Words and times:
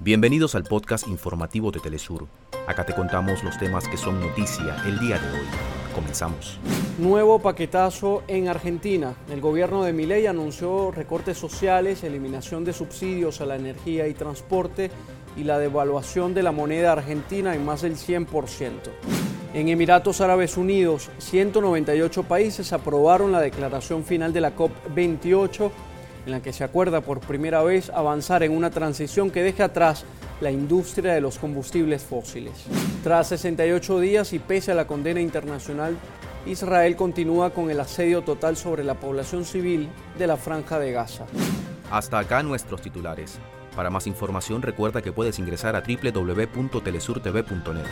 Bienvenidos 0.00 0.54
al 0.54 0.64
podcast 0.64 1.06
informativo 1.08 1.70
de 1.70 1.78
Telesur. 1.78 2.26
Acá 2.66 2.84
te 2.84 2.94
contamos 2.94 3.42
los 3.44 3.56
temas 3.58 3.88
que 3.88 3.96
son 3.96 4.20
noticia 4.20 4.76
el 4.86 4.98
día 4.98 5.18
de 5.18 5.30
hoy. 5.30 5.46
Comenzamos. 5.94 6.58
Nuevo 6.98 7.38
paquetazo 7.38 8.22
en 8.26 8.48
Argentina. 8.48 9.14
El 9.30 9.40
gobierno 9.40 9.84
de 9.84 9.92
Milei 9.92 10.26
anunció 10.26 10.90
recortes 10.90 11.38
sociales, 11.38 12.02
eliminación 12.02 12.64
de 12.64 12.72
subsidios 12.72 13.40
a 13.40 13.46
la 13.46 13.56
energía 13.56 14.08
y 14.08 14.14
transporte 14.14 14.90
y 15.36 15.44
la 15.44 15.58
devaluación 15.58 16.34
de 16.34 16.42
la 16.42 16.52
moneda 16.52 16.92
argentina 16.92 17.54
en 17.54 17.64
más 17.64 17.82
del 17.82 17.96
100%. 17.96 18.72
En 19.54 19.68
Emiratos 19.68 20.20
Árabes 20.20 20.56
Unidos, 20.56 21.10
198 21.18 22.24
países 22.24 22.72
aprobaron 22.72 23.30
la 23.30 23.40
declaración 23.40 24.04
final 24.04 24.32
de 24.32 24.40
la 24.40 24.56
COP28 24.56 25.70
en 26.26 26.32
la 26.32 26.42
que 26.42 26.52
se 26.52 26.64
acuerda 26.64 27.00
por 27.00 27.20
primera 27.20 27.62
vez 27.62 27.90
avanzar 27.90 28.42
en 28.42 28.52
una 28.52 28.70
transición 28.70 29.30
que 29.30 29.42
deje 29.42 29.62
atrás 29.62 30.04
la 30.40 30.50
industria 30.50 31.14
de 31.14 31.20
los 31.20 31.38
combustibles 31.38 32.02
fósiles. 32.02 32.64
Tras 33.02 33.28
68 33.28 34.00
días 34.00 34.32
y 34.32 34.38
pese 34.38 34.72
a 34.72 34.74
la 34.74 34.86
condena 34.86 35.20
internacional, 35.20 35.96
Israel 36.46 36.96
continúa 36.96 37.50
con 37.50 37.70
el 37.70 37.80
asedio 37.80 38.22
total 38.22 38.56
sobre 38.56 38.84
la 38.84 38.94
población 38.94 39.44
civil 39.44 39.88
de 40.18 40.26
la 40.26 40.36
franja 40.36 40.78
de 40.78 40.92
Gaza. 40.92 41.24
Hasta 41.90 42.18
acá 42.18 42.42
nuestros 42.42 42.82
titulares. 42.82 43.38
Para 43.74 43.90
más 43.90 44.06
información 44.06 44.62
recuerda 44.62 45.02
que 45.02 45.12
puedes 45.12 45.38
ingresar 45.38 45.76
a 45.76 45.82
www.telesurtv.net. 45.82 47.84